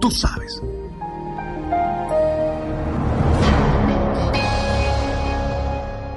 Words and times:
Tú 0.00 0.10
sabes. 0.10 0.62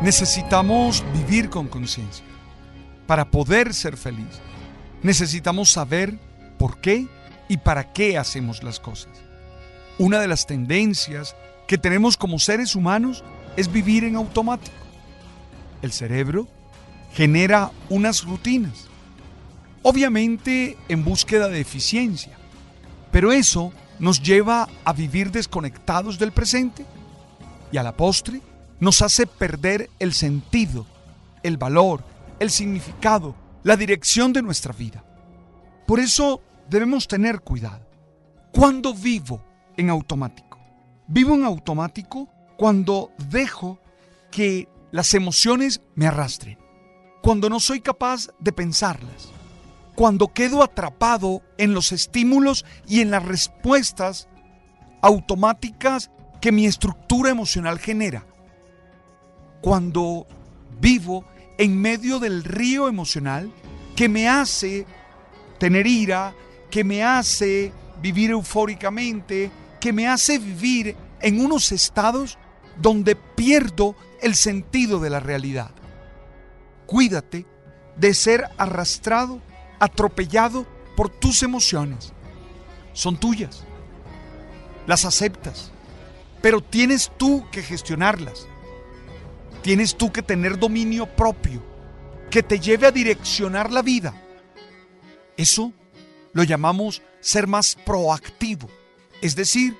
Necesitamos 0.02 1.04
vivir 1.14 1.50
con 1.50 1.68
conciencia. 1.68 2.26
Para 3.08 3.30
poder 3.30 3.74
ser 3.74 3.98
feliz, 3.98 4.40
necesitamos 5.02 5.70
saber 5.72 6.18
por 6.58 6.80
qué 6.80 7.08
y 7.50 7.58
para 7.58 7.92
qué 7.92 8.18
hacemos 8.18 8.64
las 8.64 8.80
cosas. 8.80 9.12
Una 9.98 10.20
de 10.20 10.28
las 10.28 10.46
tendencias 10.46 11.36
que 11.68 11.78
tenemos 11.78 12.18
como 12.18 12.40
seres 12.40 12.76
humanos 12.76 13.24
es 13.58 13.72
vivir 13.72 14.06
en 14.06 14.16
automático. 14.16 14.76
El 15.82 15.92
cerebro 15.92 16.48
genera 17.14 17.72
unas 17.90 18.24
rutinas, 18.24 18.88
obviamente 19.82 20.78
en 20.88 21.04
búsqueda 21.04 21.50
de 21.50 21.60
eficiencia, 21.60 22.38
pero 23.14 23.32
eso 23.32 23.72
nos 24.00 24.24
lleva 24.24 24.68
a 24.84 24.92
vivir 24.92 25.32
desconectados 25.32 26.18
del 26.18 26.32
presente 26.32 26.84
y 27.72 27.78
a 27.78 27.84
la 27.84 27.96
postre 27.96 28.42
nos 28.80 29.04
hace 29.04 29.28
perder 29.28 29.92
el 30.00 30.14
sentido, 30.14 30.88
el 31.44 31.58
valor, 31.58 32.04
el 32.40 32.50
significado, 32.50 33.36
la 33.62 33.78
dirección 33.78 34.34
de 34.34 34.42
nuestra 34.42 34.74
vida. 34.74 35.04
Por 35.86 36.00
eso 36.00 36.42
debemos 36.68 37.08
tener 37.08 37.42
cuidado. 37.42 37.86
¿Cuándo 38.52 38.96
vivo 38.96 39.44
en 39.78 39.92
automático? 39.92 40.58
Vivo 41.06 41.36
en 41.36 41.44
automático 41.44 42.28
cuando 42.58 43.12
dejo 43.30 43.80
que 44.32 44.68
las 44.92 45.14
emociones 45.14 45.82
me 45.94 46.08
arrastren, 46.08 46.58
cuando 47.22 47.48
no 47.48 47.60
soy 47.60 47.80
capaz 47.80 48.30
de 48.40 48.54
pensarlas, 48.54 49.32
cuando 49.96 50.34
quedo 50.34 50.64
atrapado 50.64 51.42
en 51.58 51.74
los 51.74 51.92
estímulos 51.92 52.66
y 52.88 53.02
en 53.02 53.12
las 53.12 53.24
respuestas 53.24 54.28
automáticas 55.02 56.10
que 56.42 56.52
mi 56.52 56.66
estructura 56.66 57.30
emocional 57.30 57.80
genera, 57.80 58.26
cuando 59.62 60.28
vivo 60.80 61.26
en 61.58 61.80
medio 61.80 62.20
del 62.20 62.44
río 62.44 62.88
emocional 62.88 63.52
que 63.96 64.10
me 64.10 64.28
hace 64.28 64.86
tener 65.60 65.88
ira, 65.88 66.34
que 66.70 66.84
me 66.84 67.04
hace 67.04 67.72
vivir 68.02 68.32
eufóricamente, 68.32 69.52
que 69.80 69.94
me 69.94 70.08
hace 70.08 70.40
vivir 70.40 70.96
en 71.22 71.40
unos 71.40 71.72
estados 71.72 72.38
donde 72.82 73.16
pierdo 73.16 73.96
el 74.22 74.36
sentido 74.36 75.00
de 75.00 75.10
la 75.10 75.20
realidad. 75.20 75.72
Cuídate 76.86 77.46
de 77.96 78.14
ser 78.14 78.50
arrastrado, 78.58 79.42
atropellado 79.84 80.66
por 80.96 81.10
tus 81.10 81.44
emociones. 81.44 82.14
Son 82.94 83.18
tuyas. 83.18 83.64
Las 84.88 85.06
aceptas. 85.06 85.72
Pero 86.42 86.62
tienes 86.62 87.12
tú 87.18 87.46
que 87.52 87.62
gestionarlas. 87.62 88.48
Tienes 89.62 89.96
tú 89.96 90.12
que 90.12 90.22
tener 90.22 90.58
dominio 90.58 91.06
propio 91.06 91.62
que 92.30 92.44
te 92.44 92.60
lleve 92.60 92.88
a 92.88 92.92
direccionar 92.92 93.72
la 93.72 93.82
vida. 93.82 94.14
Eso 95.38 95.74
lo 96.32 96.44
llamamos 96.44 97.02
ser 97.20 97.48
más 97.48 97.76
proactivo. 97.86 98.70
Es 99.22 99.36
decir, 99.36 99.78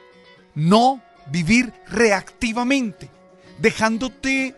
no 0.54 1.02
vivir 1.28 1.74
reactivamente, 1.88 3.10
dejándote 3.60 4.56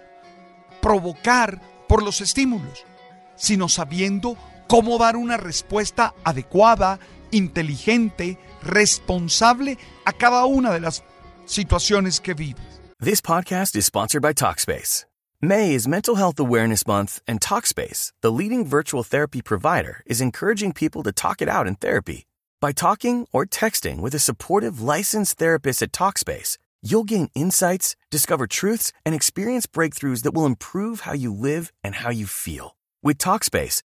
provocar 0.81 1.62
por 1.88 2.03
los 2.03 2.22
estímulos, 2.22 2.83
sino 3.35 3.69
sabiendo 3.69 4.38
cómo 4.67 4.97
dar 4.97 5.15
una 5.15 5.37
respuesta 5.37 6.13
adecuada, 6.23 6.99
inteligente, 7.31 8.37
responsable 8.61 9.77
a 10.05 10.13
cada 10.13 10.45
una 10.45 10.71
de 10.71 10.79
las 10.79 11.03
situaciones 11.45 12.19
que 12.19 12.33
vives. 12.33 12.61
This 12.99 13.21
podcast 13.21 13.75
is 13.75 13.85
sponsored 13.85 14.21
by 14.21 14.33
Talkspace. 14.33 15.05
May 15.41 15.73
is 15.73 15.87
Mental 15.87 16.15
Health 16.15 16.39
Awareness 16.39 16.87
Month, 16.87 17.21
and 17.27 17.41
Talkspace, 17.41 18.13
the 18.21 18.31
leading 18.31 18.65
virtual 18.65 19.03
therapy 19.03 19.41
provider, 19.41 20.01
is 20.05 20.21
encouraging 20.21 20.71
people 20.71 21.03
to 21.03 21.11
talk 21.11 21.41
it 21.41 21.49
out 21.49 21.67
in 21.67 21.75
therapy. 21.75 22.25
By 22.61 22.71
talking 22.71 23.27
or 23.31 23.45
texting 23.45 23.99
with 23.99 24.15
a 24.15 24.19
supportive 24.19 24.81
licensed 24.81 25.37
therapist 25.37 25.81
at 25.81 25.91
Talkspace, 25.91 26.57
you'll 26.81 27.03
gain 27.03 27.29
insights, 27.35 27.95
discover 28.09 28.47
truths, 28.47 28.93
and 29.05 29.13
experience 29.13 29.67
breakthroughs 29.67 30.23
that 30.23 30.33
will 30.33 30.45
improve 30.45 31.01
how 31.01 31.13
you 31.13 31.33
live 31.33 31.71
and 31.83 31.95
how 31.95 32.09
you 32.09 32.25
feel. 32.25 32.75
With 33.03 33.17
Talkspace, 33.17 33.83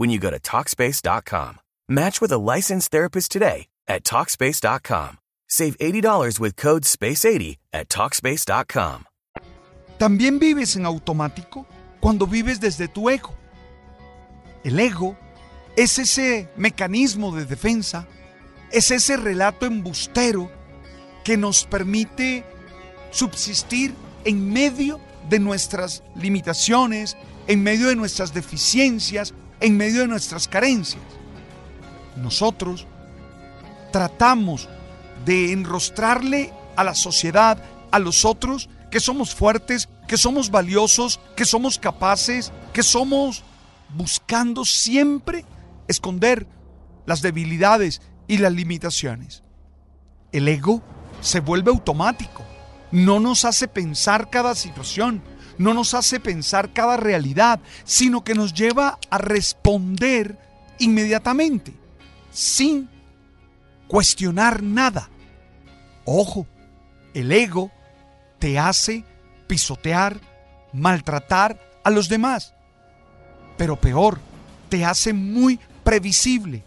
when 0.00 0.08
you 0.08 0.18
go 0.18 0.30
to 0.30 0.40
Talkspace.com. 0.40 1.60
Match 1.86 2.22
with 2.22 2.32
a 2.32 2.38
licensed 2.38 2.90
therapist 2.90 3.30
today 3.30 3.66
at 3.86 4.02
Talkspace.com. 4.02 5.18
Save 5.46 5.76
$80 5.78 6.40
with 6.40 6.56
code 6.56 6.84
SPACE80 6.84 7.58
at 7.74 7.90
Talkspace.com. 7.90 9.04
También 9.98 10.38
vives 10.38 10.76
en 10.76 10.86
automático 10.86 11.66
cuando 12.00 12.26
vives 12.26 12.60
desde 12.60 12.88
tu 12.88 13.10
ego. 13.10 13.34
El 14.64 14.80
ego 14.80 15.18
es 15.76 15.98
ese 15.98 16.48
mecanismo 16.56 17.36
de 17.36 17.44
defensa, 17.44 18.08
es 18.72 18.90
ese 18.90 19.18
relato 19.18 19.66
embustero 19.66 20.50
que 21.24 21.36
nos 21.36 21.64
permite 21.64 22.46
subsistir 23.10 23.94
en 24.24 24.50
medio 24.50 24.98
de 25.28 25.40
nuestras 25.40 26.02
limitaciones, 26.14 27.18
en 27.46 27.62
medio 27.62 27.88
de 27.88 27.96
nuestras 27.96 28.32
deficiencias, 28.32 29.34
en 29.60 29.76
medio 29.76 30.00
de 30.00 30.08
nuestras 30.08 30.48
carencias. 30.48 31.02
Nosotros 32.16 32.86
tratamos 33.92 34.68
de 35.24 35.52
enrostrarle 35.52 36.52
a 36.76 36.84
la 36.84 36.94
sociedad, 36.94 37.62
a 37.90 37.98
los 37.98 38.24
otros, 38.24 38.68
que 38.90 39.00
somos 39.00 39.34
fuertes, 39.34 39.88
que 40.08 40.16
somos 40.16 40.50
valiosos, 40.50 41.20
que 41.36 41.44
somos 41.44 41.78
capaces, 41.78 42.52
que 42.72 42.82
somos 42.82 43.44
buscando 43.94 44.64
siempre 44.64 45.44
esconder 45.88 46.46
las 47.06 47.22
debilidades 47.22 48.02
y 48.28 48.38
las 48.38 48.52
limitaciones. 48.52 49.42
El 50.32 50.48
ego 50.48 50.82
se 51.20 51.40
vuelve 51.40 51.70
automático, 51.70 52.44
no 52.92 53.20
nos 53.20 53.44
hace 53.44 53.68
pensar 53.68 54.30
cada 54.30 54.54
situación, 54.54 55.22
no 55.60 55.74
nos 55.74 55.92
hace 55.92 56.18
pensar 56.20 56.72
cada 56.72 56.96
realidad, 56.96 57.60
sino 57.84 58.24
que 58.24 58.34
nos 58.34 58.54
lleva 58.54 58.98
a 59.10 59.18
responder 59.18 60.38
inmediatamente, 60.78 61.74
sin 62.30 62.88
cuestionar 63.86 64.62
nada. 64.62 65.10
Ojo, 66.06 66.46
el 67.12 67.30
ego 67.30 67.70
te 68.38 68.58
hace 68.58 69.04
pisotear, 69.48 70.18
maltratar 70.72 71.60
a 71.84 71.90
los 71.90 72.08
demás. 72.08 72.54
Pero 73.58 73.78
peor, 73.78 74.18
te 74.70 74.86
hace 74.86 75.12
muy 75.12 75.60
previsible. 75.84 76.64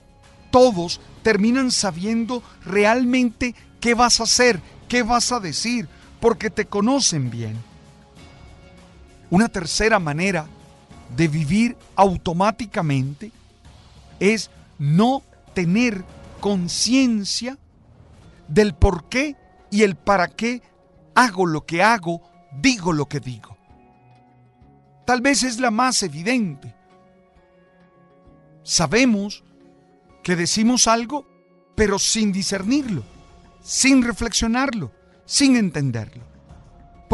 Todos 0.52 1.02
terminan 1.24 1.72
sabiendo 1.72 2.44
realmente 2.64 3.56
qué 3.80 3.96
vas 3.96 4.20
a 4.20 4.26
hacer, 4.26 4.62
qué 4.88 5.02
vas 5.02 5.32
a 5.32 5.40
decir, 5.40 5.90
porque 6.20 6.52
te 6.52 6.66
conocen 6.66 7.32
bien. 7.32 7.73
Una 9.34 9.50
tercera 9.50 9.98
manera 9.98 10.46
de 11.18 11.28
vivir 11.28 11.76
automáticamente 11.96 13.32
es 14.20 14.52
no 14.78 15.24
tener 15.56 16.06
conciencia 16.40 17.58
del 18.48 18.76
por 18.76 19.10
qué 19.10 19.36
y 19.72 19.82
el 19.82 19.96
para 19.96 20.28
qué 20.28 20.62
hago 21.16 21.48
lo 21.48 21.66
que 21.66 21.82
hago, 21.82 22.22
digo 22.62 22.94
lo 22.94 23.08
que 23.08 23.20
digo. 23.20 23.58
Tal 25.04 25.22
vez 25.22 25.42
es 25.42 25.60
la 25.60 25.72
más 25.72 26.04
evidente. 26.04 26.76
Sabemos 28.62 29.44
que 30.22 30.36
decimos 30.36 30.88
algo, 30.88 31.26
pero 31.74 31.98
sin 31.98 32.32
discernirlo, 32.32 33.04
sin 33.64 34.04
reflexionarlo, 34.04 34.92
sin 35.26 35.56
entenderlo. 35.56 36.33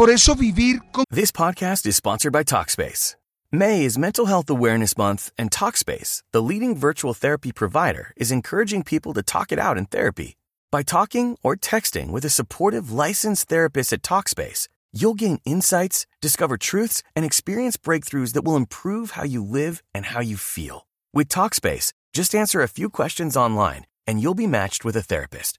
Por 0.00 0.08
eso 0.08 0.34
vivir 0.34 0.80
con... 0.92 1.04
This 1.10 1.30
podcast 1.30 1.84
is 1.84 1.94
sponsored 1.94 2.32
by 2.32 2.42
Talkspace. 2.42 3.16
May 3.52 3.84
is 3.84 3.98
Mental 3.98 4.24
Health 4.24 4.48
Awareness 4.48 4.96
Month, 4.96 5.30
and 5.36 5.50
Talkspace, 5.50 6.22
the 6.32 6.40
leading 6.40 6.74
virtual 6.74 7.12
therapy 7.12 7.52
provider, 7.52 8.14
is 8.16 8.32
encouraging 8.32 8.82
people 8.82 9.12
to 9.12 9.22
talk 9.22 9.52
it 9.52 9.58
out 9.58 9.76
in 9.76 9.84
therapy. 9.84 10.38
By 10.72 10.84
talking 10.84 11.36
or 11.42 11.54
texting 11.54 12.12
with 12.12 12.24
a 12.24 12.30
supportive 12.30 12.90
licensed 12.90 13.50
therapist 13.50 13.92
at 13.92 14.00
Talkspace, 14.00 14.68
you'll 14.90 15.12
gain 15.12 15.38
insights, 15.44 16.06
discover 16.22 16.56
truths, 16.56 17.02
and 17.14 17.26
experience 17.26 17.76
breakthroughs 17.76 18.32
that 18.32 18.42
will 18.42 18.56
improve 18.56 19.10
how 19.10 19.24
you 19.24 19.44
live 19.44 19.82
and 19.92 20.06
how 20.06 20.22
you 20.22 20.38
feel. 20.38 20.86
With 21.12 21.28
Talkspace, 21.28 21.92
just 22.14 22.34
answer 22.34 22.62
a 22.62 22.68
few 22.68 22.88
questions 22.88 23.36
online 23.36 23.84
and 24.06 24.18
you'll 24.18 24.32
be 24.32 24.46
matched 24.46 24.82
with 24.82 24.96
a 24.96 25.02
therapist. 25.02 25.58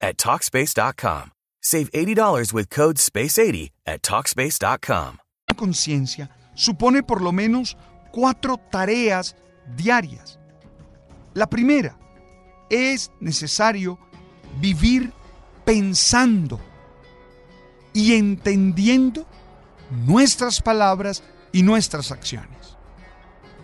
at 0.00 0.16
Talkspace.com. 0.16 1.32
Save 1.62 1.90
$80 1.92 2.52
with 2.52 2.70
code 2.70 2.96
SPACE80 2.96 3.70
at 3.86 4.02
Talkspace.com. 4.02 5.18
conciencia 5.56 6.30
supone 6.54 7.02
por 7.02 7.20
lo 7.20 7.32
menos 7.32 7.76
cuatro 8.12 8.58
tareas 8.70 9.36
diarias. 9.76 10.38
La 11.34 11.48
primera, 11.48 11.98
es 12.70 13.10
necesario 13.20 13.98
vivir 14.60 15.12
pensando 15.64 16.60
y 17.92 18.14
entendiendo 18.14 19.26
nuestras 20.06 20.60
palabras 20.60 21.22
y 21.52 21.62
nuestras 21.62 22.12
acciones. 22.12 22.76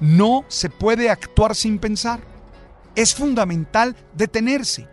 No 0.00 0.44
se 0.48 0.70
puede 0.70 1.10
actuar 1.10 1.54
sin 1.54 1.78
pensar. 1.78 2.20
Es 2.94 3.14
fundamental 3.14 3.96
detenerse. 4.14 4.88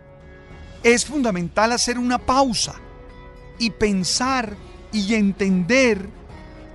Es 0.82 1.04
fundamental 1.04 1.72
hacer 1.72 1.98
una 1.98 2.18
pausa 2.18 2.74
y 3.58 3.70
pensar 3.70 4.56
y 4.92 5.14
entender 5.14 6.08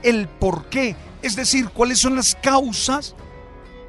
el 0.04 0.28
por 0.28 0.70
qué, 0.70 0.96
es 1.22 1.36
decir, 1.36 1.70
cuáles 1.70 2.00
son 2.00 2.16
las 2.16 2.36
causas 2.36 3.16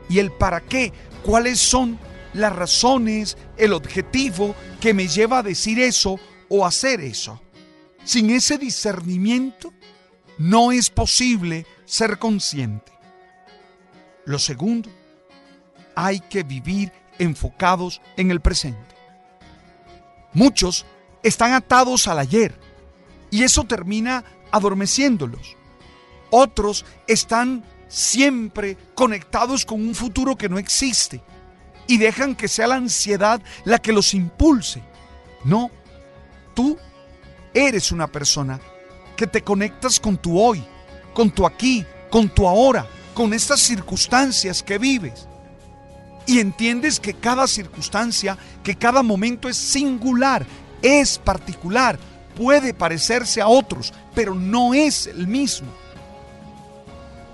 y 0.08 0.18
el 0.18 0.32
para 0.32 0.60
qué, 0.60 0.92
cuáles 1.22 1.58
son 1.58 1.98
las 2.34 2.54
razones, 2.54 3.36
el 3.56 3.72
objetivo 3.72 4.54
que 4.80 4.94
me 4.94 5.08
lleva 5.08 5.38
a 5.38 5.42
decir 5.42 5.78
eso 5.80 6.18
o 6.48 6.66
hacer 6.66 7.00
eso. 7.00 7.40
Sin 8.04 8.30
ese 8.30 8.58
discernimiento, 8.58 9.72
no 10.38 10.72
es 10.72 10.88
posible 10.88 11.66
ser 11.84 12.18
consciente. 12.18 12.92
Lo 14.24 14.38
segundo, 14.38 14.90
hay 15.94 16.20
que 16.20 16.42
vivir 16.42 16.92
enfocados 17.18 18.00
en 18.16 18.30
el 18.30 18.40
presente. 18.40 18.97
Muchos 20.32 20.86
están 21.22 21.52
atados 21.52 22.08
al 22.08 22.18
ayer 22.18 22.58
y 23.30 23.42
eso 23.42 23.64
termina 23.64 24.24
adormeciéndolos. 24.50 25.56
Otros 26.30 26.84
están 27.06 27.64
siempre 27.88 28.76
conectados 28.94 29.64
con 29.64 29.80
un 29.80 29.94
futuro 29.94 30.36
que 30.36 30.48
no 30.48 30.58
existe 30.58 31.22
y 31.86 31.98
dejan 31.98 32.34
que 32.34 32.48
sea 32.48 32.66
la 32.66 32.76
ansiedad 32.76 33.40
la 33.64 33.78
que 33.78 33.92
los 33.92 34.14
impulse. 34.14 34.82
No, 35.44 35.70
tú 36.54 36.78
eres 37.54 37.92
una 37.92 38.06
persona 38.06 38.60
que 39.16 39.26
te 39.26 39.42
conectas 39.42 39.98
con 39.98 40.16
tu 40.16 40.40
hoy, 40.40 40.64
con 41.14 41.30
tu 41.30 41.46
aquí, 41.46 41.84
con 42.10 42.28
tu 42.28 42.46
ahora, 42.46 42.86
con 43.14 43.32
estas 43.32 43.60
circunstancias 43.60 44.62
que 44.62 44.78
vives. 44.78 45.27
Y 46.28 46.40
entiendes 46.40 47.00
que 47.00 47.14
cada 47.14 47.46
circunstancia, 47.46 48.36
que 48.62 48.76
cada 48.76 49.02
momento 49.02 49.48
es 49.48 49.56
singular, 49.56 50.44
es 50.82 51.18
particular, 51.18 51.98
puede 52.36 52.74
parecerse 52.74 53.40
a 53.40 53.48
otros, 53.48 53.94
pero 54.14 54.34
no 54.34 54.74
es 54.74 55.06
el 55.06 55.26
mismo. 55.26 55.68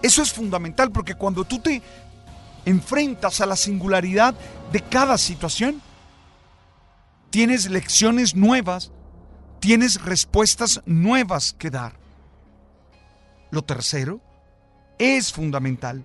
Eso 0.01 0.23
es 0.23 0.33
fundamental 0.33 0.93
porque 0.93 1.17
cuando 1.17 1.45
tú 1.45 1.59
te 1.59 1.83
enfrentas 2.65 3.41
a 3.41 3.47
la 3.47 3.57
singularidad 3.57 4.37
de 4.71 4.81
cada 4.81 5.19
situación, 5.19 5.83
tienes 7.31 7.69
lecciones 7.69 8.37
nuevas, 8.37 8.93
tienes 9.59 10.01
respuestas 10.03 10.83
nuevas 10.87 11.53
que 11.53 11.71
dar. 11.71 11.99
Lo 13.51 13.63
tercero, 13.63 14.21
es 15.01 15.33
fundamental 15.33 16.05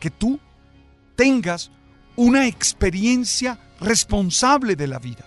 que 0.00 0.10
tú 0.10 0.40
tengas 1.14 1.70
una 2.18 2.48
experiencia 2.48 3.56
responsable 3.80 4.74
de 4.74 4.88
la 4.88 4.98
vida. 4.98 5.24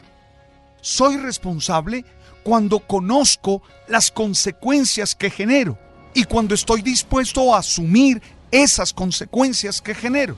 Soy 0.82 1.16
responsable 1.16 2.04
cuando 2.44 2.80
conozco 2.82 3.62
las 3.88 4.12
consecuencias 4.12 5.16
que 5.16 5.30
genero 5.30 5.78
y 6.14 6.26
cuando 6.26 6.54
estoy 6.54 6.82
dispuesto 6.82 7.56
a 7.56 7.60
asumir 7.60 8.22
esas 8.52 8.92
consecuencias 8.92 9.82
que 9.82 9.96
genero. 9.96 10.36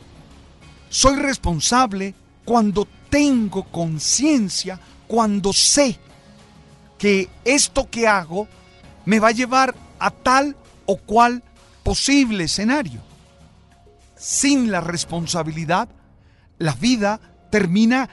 Soy 0.89 1.15
responsable 1.15 2.13
cuando 2.45 2.87
tengo 3.09 3.63
conciencia, 3.63 4.79
cuando 5.07 5.53
sé 5.53 5.97
que 6.99 7.29
esto 7.45 7.89
que 7.89 8.07
hago 8.07 8.47
me 9.05 9.19
va 9.19 9.29
a 9.29 9.31
llevar 9.31 9.73
a 9.97 10.11
tal 10.11 10.55
o 10.85 10.97
cual 10.97 11.41
posible 11.81 12.43
escenario. 12.43 13.01
Sin 14.15 14.69
la 14.69 14.81
responsabilidad, 14.81 15.89
la 16.59 16.73
vida 16.73 17.19
termina. 17.51 18.07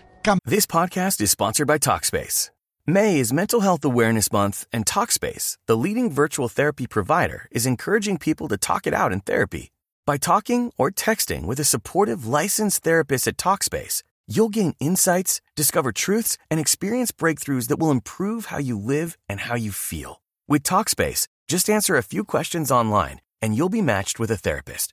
This 0.44 0.66
podcast 0.66 1.20
is 1.20 1.30
sponsored 1.30 1.66
by 1.66 1.78
Talkspace. 1.78 2.50
May 2.86 3.18
is 3.18 3.32
Mental 3.32 3.60
Health 3.60 3.84
Awareness 3.84 4.32
Month, 4.32 4.66
and 4.72 4.84
Talkspace, 4.84 5.56
the 5.66 5.76
leading 5.76 6.10
virtual 6.10 6.48
therapy 6.48 6.86
provider, 6.86 7.46
is 7.50 7.66
encouraging 7.66 8.18
people 8.18 8.48
to 8.48 8.56
talk 8.56 8.86
it 8.86 8.94
out 8.94 9.12
in 9.12 9.20
therapy. 9.20 9.70
By 10.06 10.16
talking 10.16 10.72
or 10.76 10.90
texting 10.90 11.44
with 11.44 11.60
a 11.60 11.64
supportive 11.64 12.26
licensed 12.26 12.82
therapist 12.82 13.26
at 13.26 13.36
Talkspace, 13.36 14.02
you'll 14.26 14.48
gain 14.48 14.74
insights, 14.80 15.40
discover 15.56 15.92
truths, 15.92 16.36
and 16.50 16.58
experience 16.58 17.12
breakthroughs 17.12 17.68
that 17.68 17.78
will 17.78 17.90
improve 17.90 18.46
how 18.46 18.58
you 18.58 18.78
live 18.78 19.16
and 19.28 19.40
how 19.40 19.54
you 19.54 19.72
feel. 19.72 20.20
With 20.48 20.62
Talkspace, 20.64 21.28
just 21.48 21.70
answer 21.70 21.96
a 21.96 22.02
few 22.02 22.24
questions 22.24 22.70
online 22.70 23.20
and 23.42 23.56
you'll 23.56 23.68
be 23.68 23.82
matched 23.82 24.18
with 24.18 24.30
a 24.30 24.36
therapist. 24.36 24.92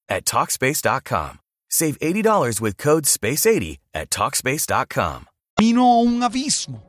at 0.11 0.25
Talkspace.com. 0.25 1.39
Save 1.69 1.97
$80 1.99 2.59
with 2.59 2.77
code 2.77 3.05
SPACE80 3.05 3.79
at 3.93 4.09
Talkspace.com. 4.09 5.25
Un 5.61 6.21
abismo. 6.21 6.83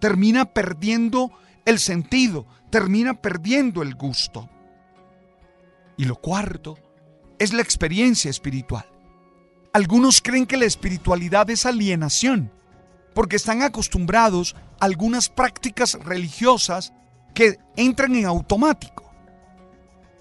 Termina 0.00 0.44
perdiendo 0.44 1.30
el 1.64 1.78
sentido, 1.78 2.46
termina 2.70 3.20
perdiendo 3.20 3.82
el 3.82 3.94
gusto. 3.94 4.48
Y 5.96 6.04
lo 6.04 6.16
cuarto 6.16 6.78
es 7.38 7.52
la 7.52 7.62
experiencia 7.62 8.30
espiritual. 8.30 8.86
Algunos 9.72 10.20
creen 10.20 10.46
que 10.46 10.56
la 10.56 10.66
espiritualidad 10.66 11.50
es 11.50 11.66
alienación, 11.66 12.52
porque 13.14 13.36
están 13.36 13.62
acostumbrados 13.62 14.54
a 14.78 14.84
algunas 14.84 15.28
prácticas 15.28 15.94
religiosas 15.94 16.92
que 17.34 17.58
entran 17.76 18.14
en 18.14 18.26
automático. 18.26 19.10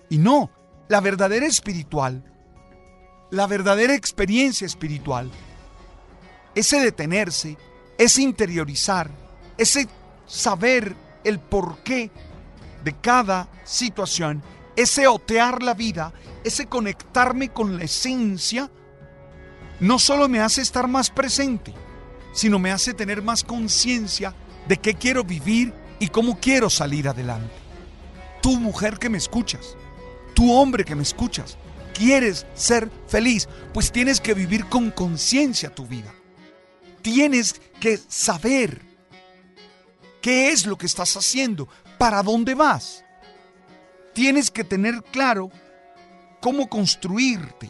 Y 0.09 0.17
no, 0.17 0.49
la 0.89 1.01
verdadera 1.01 1.45
espiritual, 1.45 2.23
la 3.29 3.47
verdadera 3.47 3.93
experiencia 3.93 4.65
espiritual, 4.65 5.29
ese 6.55 6.81
detenerse, 6.81 7.57
ese 7.97 8.23
interiorizar, 8.23 9.09
ese 9.57 9.87
saber 10.25 10.95
el 11.23 11.39
porqué 11.39 12.09
de 12.83 12.93
cada 12.93 13.47
situación, 13.63 14.41
ese 14.75 15.07
otear 15.07 15.61
la 15.61 15.75
vida, 15.75 16.11
ese 16.43 16.65
conectarme 16.65 17.49
con 17.49 17.77
la 17.77 17.83
esencia, 17.83 18.71
no 19.79 19.99
solo 19.99 20.27
me 20.27 20.39
hace 20.39 20.61
estar 20.61 20.87
más 20.87 21.11
presente, 21.11 21.71
sino 22.33 22.57
me 22.57 22.71
hace 22.71 22.95
tener 22.95 23.21
más 23.21 23.43
conciencia 23.43 24.33
de 24.67 24.77
qué 24.77 24.95
quiero 24.95 25.23
vivir 25.23 25.71
y 25.99 26.07
cómo 26.07 26.39
quiero 26.39 26.69
salir 26.69 27.07
adelante. 27.07 27.53
Tú 28.41 28.59
mujer 28.59 28.97
que 28.97 29.09
me 29.09 29.17
escuchas, 29.19 29.75
tú 30.39 30.53
hombre 30.53 30.85
que 30.85 30.95
me 30.95 31.03
escuchas, 31.03 31.57
quieres 31.93 32.45
ser 32.53 32.89
feliz, 33.09 33.49
pues 33.73 33.91
tienes 33.91 34.21
que 34.21 34.33
vivir 34.33 34.67
con 34.67 34.89
conciencia 34.89 35.69
tu 35.69 35.85
vida. 35.85 36.13
Tienes 37.01 37.59
que 37.81 37.99
saber 38.07 38.81
qué 40.21 40.53
es 40.53 40.65
lo 40.65 40.77
que 40.77 40.85
estás 40.85 41.17
haciendo, 41.17 41.67
para 41.97 42.23
dónde 42.23 42.55
vas. 42.55 43.03
Tienes 44.13 44.49
que 44.49 44.63
tener 44.63 45.03
claro 45.11 45.51
cómo 46.39 46.69
construirte, 46.69 47.69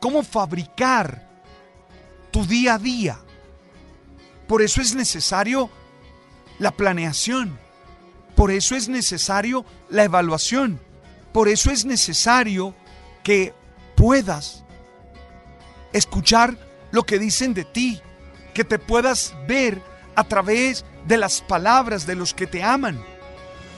cómo 0.00 0.24
fabricar 0.24 1.28
tu 2.32 2.44
día 2.44 2.74
a 2.74 2.78
día. 2.80 3.20
Por 4.48 4.62
eso 4.62 4.80
es 4.80 4.96
necesario 4.96 5.70
la 6.58 6.72
planeación. 6.72 7.56
Por 8.34 8.50
eso 8.50 8.74
es 8.74 8.88
necesario 8.88 9.64
la 9.90 10.02
evaluación. 10.02 10.89
Por 11.32 11.48
eso 11.48 11.70
es 11.70 11.84
necesario 11.84 12.74
que 13.22 13.54
puedas 13.96 14.64
escuchar 15.92 16.56
lo 16.90 17.04
que 17.04 17.18
dicen 17.18 17.54
de 17.54 17.64
ti, 17.64 18.00
que 18.54 18.64
te 18.64 18.78
puedas 18.78 19.34
ver 19.46 19.80
a 20.16 20.24
través 20.24 20.84
de 21.06 21.16
las 21.16 21.40
palabras 21.40 22.06
de 22.06 22.16
los 22.16 22.34
que 22.34 22.46
te 22.46 22.62
aman, 22.62 23.00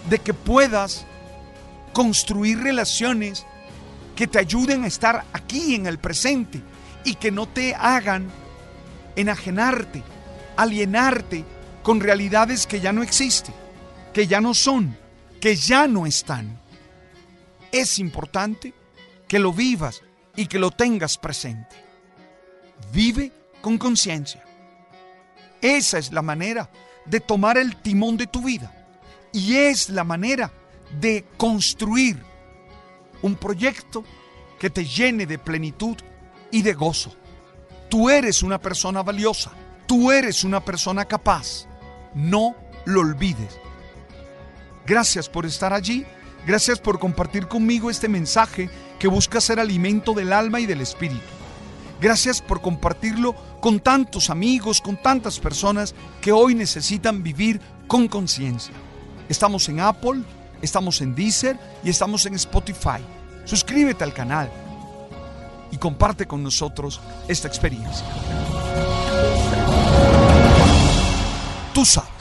de 0.08 0.18
que 0.18 0.34
puedas 0.34 1.04
construir 1.92 2.58
relaciones 2.60 3.46
que 4.16 4.26
te 4.26 4.38
ayuden 4.38 4.84
a 4.84 4.86
estar 4.86 5.24
aquí 5.32 5.74
en 5.74 5.86
el 5.86 5.98
presente 5.98 6.60
y 7.04 7.14
que 7.16 7.30
no 7.30 7.46
te 7.46 7.74
hagan 7.74 8.30
enajenarte, 9.16 10.02
alienarte 10.56 11.44
con 11.82 12.00
realidades 12.00 12.66
que 12.66 12.80
ya 12.80 12.92
no 12.92 13.02
existen, 13.02 13.54
que 14.12 14.26
ya 14.26 14.40
no 14.40 14.54
son, 14.54 14.96
que 15.40 15.56
ya 15.56 15.86
no 15.86 16.06
están. 16.06 16.61
Es 17.72 17.98
importante 17.98 18.74
que 19.26 19.38
lo 19.38 19.52
vivas 19.52 20.02
y 20.36 20.46
que 20.46 20.58
lo 20.58 20.70
tengas 20.70 21.16
presente. 21.18 21.74
Vive 22.92 23.32
con 23.60 23.78
conciencia. 23.78 24.44
Esa 25.60 25.98
es 25.98 26.12
la 26.12 26.22
manera 26.22 26.70
de 27.06 27.20
tomar 27.20 27.56
el 27.56 27.76
timón 27.76 28.16
de 28.16 28.26
tu 28.26 28.42
vida. 28.42 28.72
Y 29.32 29.56
es 29.56 29.88
la 29.88 30.04
manera 30.04 30.52
de 31.00 31.24
construir 31.36 32.22
un 33.22 33.36
proyecto 33.36 34.04
que 34.58 34.68
te 34.68 34.84
llene 34.84 35.26
de 35.26 35.38
plenitud 35.38 35.96
y 36.50 36.62
de 36.62 36.74
gozo. 36.74 37.14
Tú 37.88 38.10
eres 38.10 38.42
una 38.42 38.60
persona 38.60 39.02
valiosa. 39.02 39.52
Tú 39.86 40.12
eres 40.12 40.44
una 40.44 40.64
persona 40.64 41.04
capaz. 41.04 41.66
No 42.14 42.54
lo 42.84 43.00
olvides. 43.00 43.58
Gracias 44.86 45.28
por 45.28 45.46
estar 45.46 45.72
allí. 45.72 46.04
Gracias 46.46 46.80
por 46.80 46.98
compartir 46.98 47.46
conmigo 47.46 47.90
este 47.90 48.08
mensaje 48.08 48.68
que 48.98 49.08
busca 49.08 49.40
ser 49.40 49.60
alimento 49.60 50.12
del 50.12 50.32
alma 50.32 50.60
y 50.60 50.66
del 50.66 50.80
espíritu. 50.80 51.20
Gracias 52.00 52.42
por 52.42 52.60
compartirlo 52.60 53.34
con 53.60 53.78
tantos 53.78 54.28
amigos, 54.28 54.80
con 54.80 55.00
tantas 55.00 55.38
personas 55.38 55.94
que 56.20 56.32
hoy 56.32 56.54
necesitan 56.54 57.22
vivir 57.22 57.60
con 57.86 58.08
conciencia. 58.08 58.74
Estamos 59.28 59.68
en 59.68 59.78
Apple, 59.78 60.22
estamos 60.60 61.00
en 61.00 61.14
Deezer 61.14 61.56
y 61.84 61.90
estamos 61.90 62.26
en 62.26 62.34
Spotify. 62.34 63.00
Suscríbete 63.44 64.02
al 64.02 64.12
canal 64.12 64.50
y 65.70 65.76
comparte 65.76 66.26
con 66.26 66.42
nosotros 66.42 67.00
esta 67.28 67.46
experiencia. 67.46 68.04
Sabes. 71.84 72.11